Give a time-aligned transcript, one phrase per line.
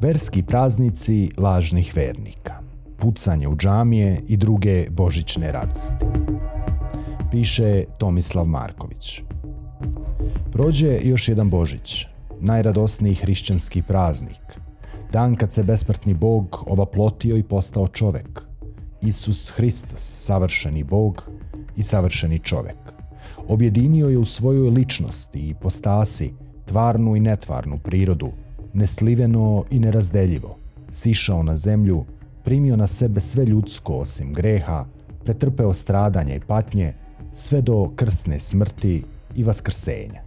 [0.00, 2.54] Verski praznici lažnih vernika,
[2.98, 6.04] pucanje u džamije i druge božićne radosti.
[7.30, 9.22] Piše Tomislav Marković.
[10.52, 12.06] Prođe još jedan Božić,
[12.40, 14.60] najradosniji hrišćanski praznik.
[15.12, 18.42] Dan kad se besmrtni Bog ovaplotio i postao čovek.
[19.02, 21.30] Isus Hristos, savršeni Bog
[21.76, 22.78] i savršeni čovek.
[23.48, 26.34] Objedinio je u svojoj ličnosti i postasi
[26.66, 28.28] tvarnu i netvarnu prirodu,
[28.72, 30.56] nesliveno i nerazdeljivo,
[30.90, 32.04] sišao na zemlju,
[32.44, 34.86] primio na sebe sve ljudsko osim greha,
[35.24, 36.94] pretrpeo stradanja i patnje,
[37.32, 39.04] sve do krsne smrti
[39.36, 40.22] i vaskrsenja.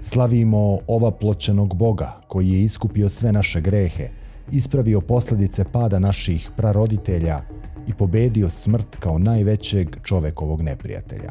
[0.00, 4.08] Slavimo ova pločenog Boga koji je iskupio sve naše grehe,
[4.52, 7.40] ispravio posljedice pada naših praroditelja
[7.88, 11.30] i pobedio smrt kao najvećeg čovekovog neprijatelja.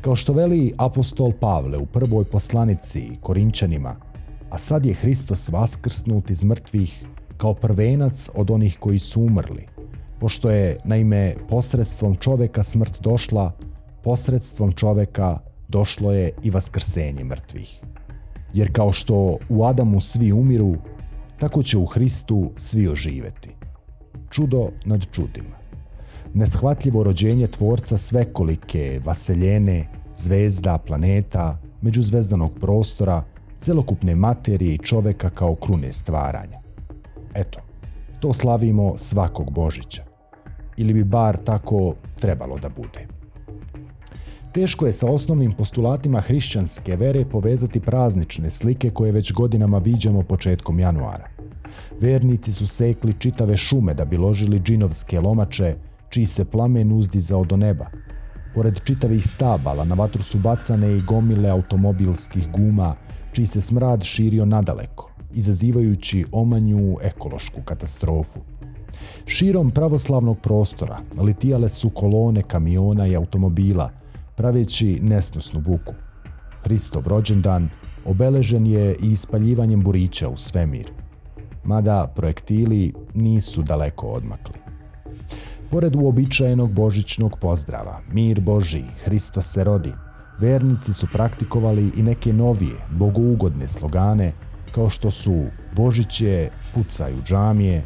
[0.00, 3.96] Kao što veli apostol Pavle u prvoj poslanici Korinčanima,
[4.52, 7.04] a sad je Hristos vaskrsnut iz mrtvih
[7.36, 9.66] kao prvenac od onih koji su umrli,
[10.20, 13.52] pošto je, naime, posredstvom čoveka smrt došla,
[14.04, 17.80] posredstvom čoveka došlo je i vaskrsenje mrtvih.
[18.54, 20.74] Jer kao što u Adamu svi umiru,
[21.38, 23.50] tako će u Hristu svi oživeti.
[24.30, 25.56] Čudo nad čudima.
[26.34, 33.31] Neshvatljivo rođenje tvorca svekolike, vaseljene, zvezda, planeta, međuzvezdanog prostora,
[33.62, 36.58] celokupne materije i čoveka kao krune stvaranja.
[37.34, 37.60] Eto,
[38.20, 40.04] to slavimo svakog Božića.
[40.76, 43.06] Ili bi bar tako trebalo da bude.
[44.52, 50.80] Teško je sa osnovnim postulatima hrišćanske vere povezati praznične slike koje već godinama viđamo početkom
[50.80, 51.28] januara.
[52.00, 55.76] Vernici su sekli čitave šume da bi ložili džinovske lomače,
[56.08, 57.86] čiji se plamen uzdizao do neba.
[58.54, 62.96] Pored čitavih stabala na vatru su bacane i gomile automobilskih guma,
[63.32, 68.40] čiji se smrad širio nadaleko, izazivajući omanju ekološku katastrofu.
[69.26, 73.90] Širom pravoslavnog prostora litijale su kolone kamiona i automobila,
[74.36, 75.94] praveći nesnosnu buku.
[76.62, 77.70] Hristov rođendan
[78.04, 80.92] obeležen je i ispaljivanjem burića u svemir,
[81.64, 84.54] mada projektili nisu daleko odmakli.
[85.70, 89.92] Pored uobičajenog božićnog pozdrava, mir Boži, Hristo se rodi,
[90.42, 94.32] vernici su praktikovali i neke novije, bogougodne slogane,
[94.74, 95.44] kao što su
[95.76, 97.84] Božiće, pucaju džamije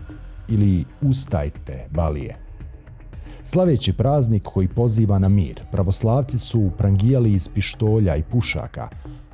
[0.48, 2.36] ili Ustajte, balije.
[3.42, 8.88] Slaveći praznik koji poziva na mir, pravoslavci su prangijali iz pištolja i pušaka,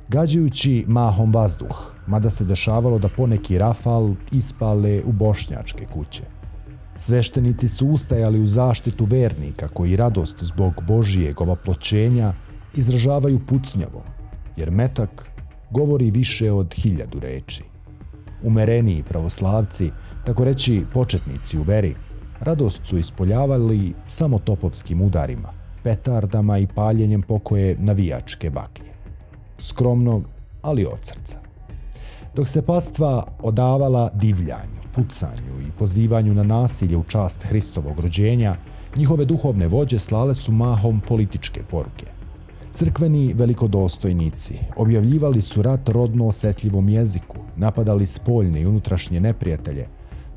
[0.07, 6.23] gađajući mahom vazduh, mada se dešavalo da poneki rafal ispale u bošnjačke kuće.
[6.95, 12.33] Sveštenici su ustajali u zaštitu vernika koji radost zbog Božijeg ovaploćenja
[12.75, 14.03] izražavaju pucnjavom,
[14.57, 15.31] jer metak
[15.71, 17.63] govori više od hiljadu reči.
[18.43, 19.91] Umereniji pravoslavci,
[20.25, 21.95] tako reći početnici u veri,
[22.39, 25.49] radost su ispoljavali samo topovskim udarima,
[25.83, 28.93] petardama i paljenjem pokoje navijačke baklje.
[29.59, 30.21] Skromno,
[30.61, 31.39] ali od srca.
[32.35, 38.55] Dok se pastva odavala divljanju, pucanju i pozivanju na nasilje u čast Hristovog rođenja,
[38.95, 42.22] njihove duhovne vođe slale su mahom političke poruke.
[42.73, 49.87] Crkveni velikodostojnici objavljivali su rat rodno osjetljivom jeziku, napadali spoljne i unutrašnje neprijatelje,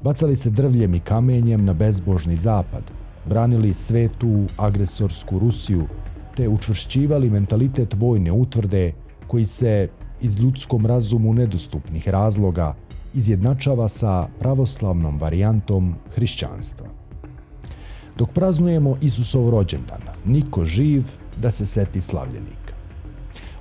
[0.02, 2.82] bacali se drvljem i kamenjem na bezbožni zapad,
[3.28, 5.86] branili svetu agresorsku Rusiju,
[6.34, 8.92] te učvršćivali mentalitet vojne utvrde
[9.26, 9.88] koji se
[10.20, 12.74] iz ljudskom razumu nedostupnih razloga
[13.14, 16.86] izjednačava sa pravoslavnom varijantom hrišćanstva.
[18.18, 21.04] Dok praznujemo Isusov rođendan, niko živ
[21.42, 22.74] da se seti slavljenika.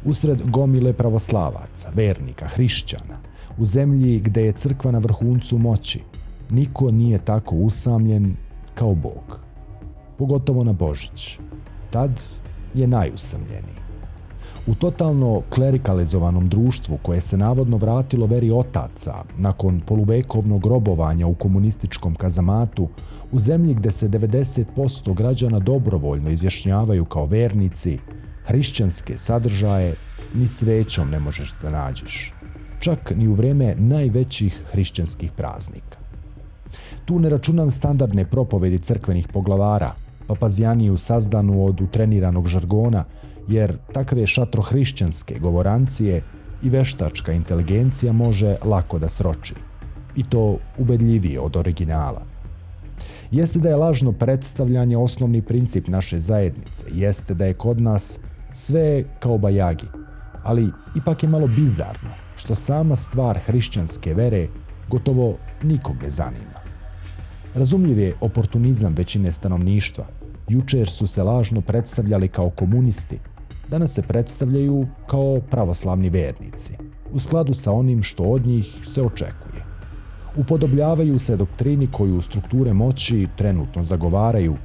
[0.06, 3.18] Usred gomile pravoslavaca, vernika, hrišćana,
[3.58, 6.04] u zemlji gde je crkva na vrhuncu moći,
[6.50, 8.36] niko nije tako usamljen
[8.76, 9.40] kao Bog.
[10.18, 11.40] Pogotovo na Božić.
[11.92, 12.22] Tad
[12.74, 13.85] je najusamljeniji.
[14.68, 22.16] U totalno klerikalizovanom društvu koje se navodno vratilo veri otaca nakon poluvekovnog robovanja u komunističkom
[22.16, 22.90] kazamatu,
[23.32, 28.00] u zemlji gde se 90% građana dobrovoljno izjašnjavaju kao vernici,
[28.46, 29.96] hrišćanske sadržaje
[30.34, 32.34] ni svećom ne možeš da nađeš.
[32.80, 35.98] Čak ni u vreme najvećih hrišćanskih praznika.
[37.06, 39.92] Tu ne računam standardne propovedi crkvenih poglavara,
[40.28, 43.04] papazijaniju sazdanu od utreniranog žargona,
[43.48, 46.22] jer takve šatrohrišćanske govorancije
[46.64, 49.54] i veštačka inteligencija može lako da sroči.
[50.16, 52.26] I to ubedljivije od originala.
[53.32, 58.20] Jeste da je lažno predstavljanje osnovni princip naše zajednice, jeste da je kod nas
[58.52, 59.88] sve kao bajagi,
[60.44, 64.48] ali ipak je malo bizarno što sama stvar hrišćanske vere
[64.90, 66.60] gotovo nikog ne zanima.
[67.56, 70.06] Razumljiv je oportunizam većine stanovništva.
[70.50, 73.20] Jučer su se lažno predstavljali kao komunisti,
[73.70, 76.78] danas se predstavljaju kao pravoslavni vernici,
[77.12, 79.66] u skladu sa onim što od njih se očekuje.
[80.36, 84.56] Upodobljavaju se doktrini koju strukture moći trenutno zagovaraju,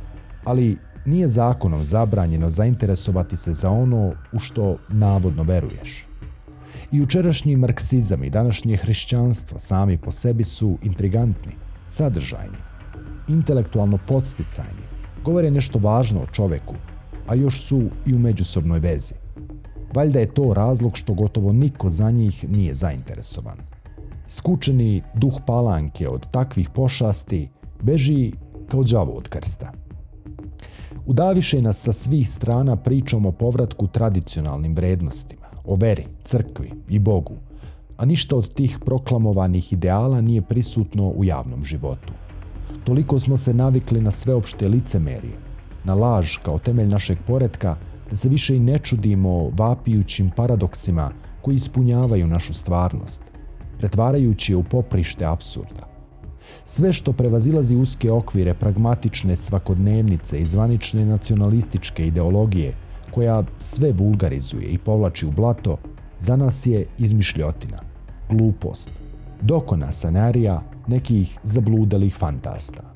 [0.45, 6.07] ali nije zakonom zabranjeno zainteresovati se za ono u što navodno veruješ.
[6.93, 11.53] I jučerašnji marksizam i današnje hrišćanstvo sami po sebi su intrigantni,
[11.87, 12.59] sadržajni,
[13.29, 14.83] intelektualno podsticajni,
[15.25, 16.75] govore nešto važno o čoveku,
[17.31, 19.15] a još su i u međusobnoj vezi.
[19.95, 23.59] Valjda je to razlog što gotovo niko za njih nije zainteresovan.
[24.27, 27.49] Skučeni duh palanke od takvih pošasti
[27.83, 28.33] beži
[28.69, 29.73] kao đavo od krsta.
[31.07, 37.37] Udaviše nas sa svih strana pričom o povratku tradicionalnim vrednostima, o veri, crkvi i Bogu,
[37.97, 42.13] a ništa od tih proklamovanih ideala nije prisutno u javnom životu.
[42.85, 45.50] Toliko smo se navikli na sveopšte licemerije,
[45.85, 47.77] na laž kao temelj našeg poretka,
[48.11, 51.11] da se više i ne čudimo vapijućim paradoksima
[51.43, 53.23] koji ispunjavaju našu stvarnost,
[53.79, 55.91] pretvarajući je u poprište absurda.
[56.65, 62.75] Sve što prevazilazi uske okvire pragmatične svakodnevnice i zvanične nacionalističke ideologije,
[63.11, 65.79] koja sve vulgarizuje i povlači u blato,
[66.19, 67.79] za nas je izmišljotina,
[68.31, 68.91] glupost,
[69.43, 72.90] dokona sanarija nekih zabludelih fantasta.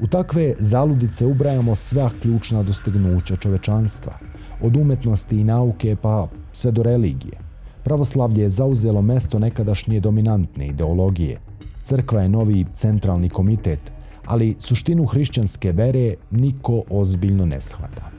[0.00, 4.18] U takve zaludice ubrajamo sva ključna dostignuća čovečanstva,
[4.62, 7.38] od umetnosti i nauke pa sve do religije.
[7.84, 11.40] Pravoslavlje je zauzelo mesto nekadašnje dominantne ideologije.
[11.82, 13.92] Crkva je novi centralni komitet,
[14.26, 18.10] ali suštinu hrišćanske vere niko ozbiljno ne shvata.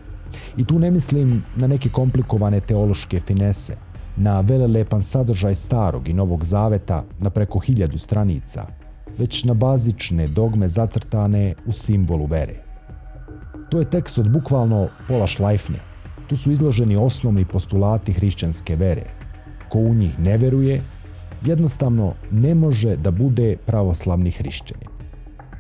[0.58, 3.78] I tu ne mislim na neke komplikovane teološke finese,
[4.16, 8.66] na velelepan sadržaj starog i novog zaveta na preko hiljadu stranica,
[9.22, 12.56] već na bazične dogme zacrtane u simbolu vere.
[13.70, 15.80] To je tekst od bukvalno pola šlajfne.
[16.28, 19.04] Tu su izloženi osnovni postulati hrišćanske vere.
[19.70, 20.82] Ko u njih ne veruje,
[21.46, 24.90] jednostavno ne može da bude pravoslavni hrišćanin.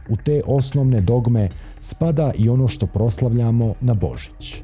[0.09, 1.49] U te osnovne dogme
[1.79, 4.63] spada i ono što proslavljamo na Božić.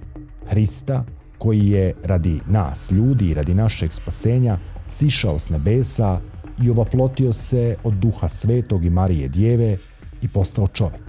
[0.50, 1.04] Hrista,
[1.38, 4.58] koji je radi nas, ljudi i radi našeg spasenja,
[4.88, 6.20] sišao s nebesa
[6.64, 9.78] i ovaplotio se od duha svetog i Marije djeve
[10.22, 11.04] i postao čovjek.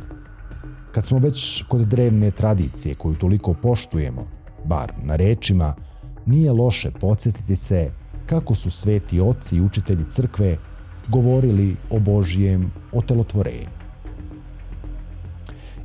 [0.93, 4.27] Kad smo već kod drevne tradicije koju toliko poštujemo,
[4.65, 5.75] bar na rečima,
[6.27, 7.91] nije loše podsjetiti se
[8.27, 10.59] kako su sveti oci i učitelji crkve
[11.09, 13.79] govorili o Božijem otelotvorenju.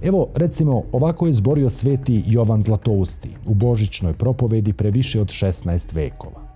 [0.01, 5.95] Evo, recimo, ovako je zborio sveti Jovan Zlatousti u božićnoj propovedi pre više od 16
[5.95, 6.52] vekova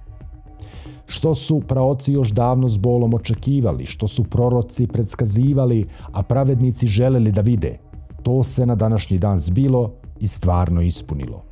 [1.07, 7.31] što su praoci još davno s bolom očekivali, što su proroci predskazivali, a pravednici želeli
[7.31, 7.77] da vide.
[8.23, 11.43] To se na današnji dan zbilo i stvarno ispunilo.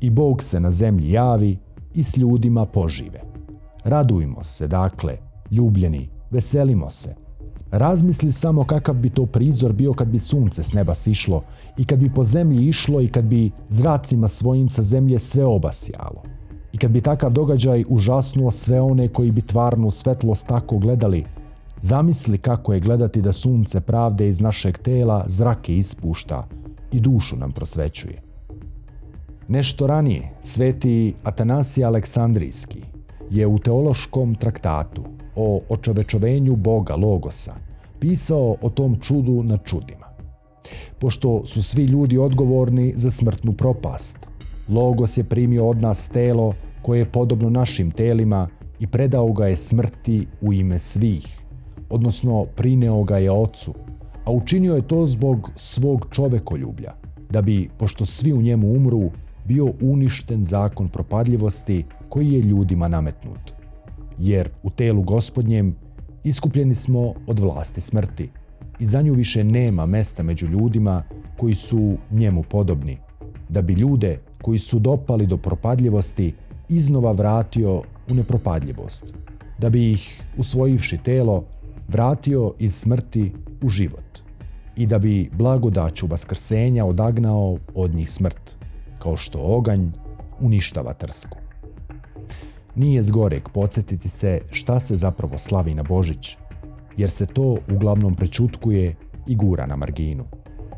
[0.00, 1.58] I Bog se na zemlji javi
[1.94, 3.20] i s ljudima požive.
[3.84, 5.18] Radujmo se, dakle,
[5.50, 7.14] ljubljeni, veselimo se.
[7.70, 11.42] Razmisli samo kakav bi to prizor bio kad bi sunce s neba sišlo
[11.78, 16.22] i kad bi po zemlji išlo i kad bi zracima svojim sa zemlje sve obasjalo.
[16.72, 21.24] I kad bi takav događaj užasnuo sve one koji bi tvarnu svetlost tako gledali,
[21.80, 26.48] zamisli kako je gledati da sunce pravde iz našeg tela zrake ispušta
[26.92, 28.22] i dušu nam prosvećuje.
[29.48, 32.82] Nešto ranije, sveti Atanasij Aleksandrijski
[33.30, 35.02] je u teološkom traktatu
[35.36, 37.54] o očovečovenju Boga Logosa
[38.00, 40.06] pisao o tom čudu na čudima.
[40.98, 44.18] Pošto su svi ljudi odgovorni za smrtnu propast,
[44.68, 49.56] Logos je primio od nas telo koje je podobno našim telima i predao ga je
[49.56, 51.42] smrti u ime svih,
[51.90, 53.74] odnosno prineo ga je ocu,
[54.24, 56.92] a učinio je to zbog svog čovekoljublja,
[57.30, 59.10] da bi, pošto svi u njemu umru,
[59.44, 63.52] bio uništen zakon propadljivosti koji je ljudima nametnut.
[64.18, 65.76] Jer u telu gospodnjem
[66.24, 68.30] iskupljeni smo od vlasti smrti
[68.78, 71.02] i za nju više nema mesta među ljudima
[71.36, 72.98] koji su njemu podobni,
[73.48, 76.34] da bi ljude koji su dopali do propadljivosti
[76.68, 79.14] iznova vratio u nepropadljivost,
[79.58, 81.44] da bi ih, usvojivši telo,
[81.88, 83.32] vratio iz smrti
[83.62, 84.18] u život
[84.76, 88.56] i da bi blagodaću vaskrsenja odagnao od njih smrt,
[88.98, 89.90] kao što oganj
[90.40, 91.38] uništava trsku.
[92.74, 96.36] Nije zgorek podsjetiti se šta se zapravo slavi na Božić,
[96.96, 98.94] jer se to uglavnom prečutkuje
[99.26, 100.24] i gura na marginu.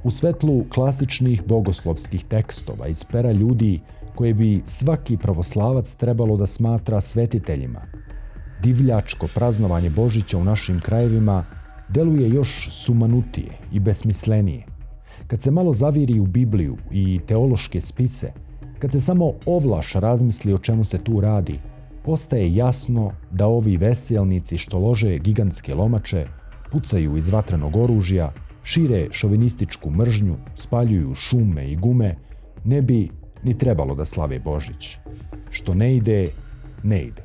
[0.05, 3.81] U svetlu klasičnih bogoslovskih tekstova iz pera ljudi
[4.15, 7.81] koje bi svaki pravoslavac trebalo da smatra svetiteljima.
[8.63, 11.45] divljačko praznovanje Božića u našim krajevima
[11.89, 14.67] deluje još sumanutije i besmislenije.
[15.27, 18.33] Kad se malo zaviri u Bibliju i teološke spise,
[18.79, 21.59] kad se samo ovlaš razmisli o čemu se tu radi,
[22.05, 26.27] postaje jasno da ovi veselnici što lože gigantske lomače,
[26.73, 28.33] pucaju iz vatrenog oružja,
[28.65, 32.17] šire šovinističku mržnju, spaljuju šume i gume,
[32.65, 33.09] ne bi
[33.43, 34.99] ni trebalo da slave Božić.
[35.51, 36.31] Što ne ide,
[36.83, 37.23] ne ide.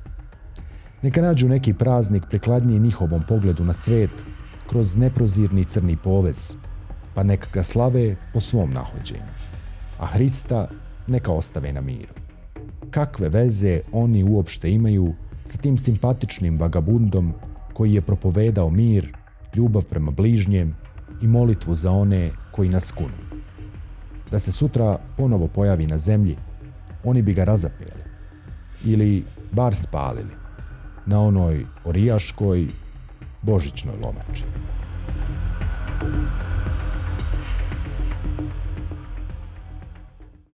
[1.01, 4.25] Neka nađu neki praznik prikladniji njihovom pogledu na svet
[4.69, 6.57] kroz neprozirni crni povez,
[7.15, 9.31] pa neka ga slave po svom nahođenju.
[9.99, 10.67] A Hrista
[11.07, 12.13] neka ostave na miru.
[12.91, 17.33] Kakve veze oni uopšte imaju sa tim simpatičnim vagabundom
[17.73, 19.15] koji je propovedao mir,
[19.55, 20.75] ljubav prema bližnjem
[21.21, 23.41] i molitvu za one koji nas kunu.
[24.31, 26.37] Da se sutra ponovo pojavi na zemlji,
[27.03, 28.03] oni bi ga razapeli
[28.83, 30.33] ili bar spalili
[31.05, 32.67] na onoj orijaškoj
[33.41, 34.58] božićnoj lomači.